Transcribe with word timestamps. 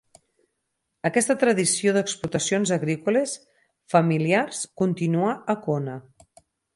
Aquesta 1.09 1.35
tradició 1.43 1.93
d'explotacions 1.97 2.71
agrícoles 2.79 3.35
familiars 3.95 4.63
continuà 4.83 5.41
a 5.55 5.61
Kona. 5.67 5.99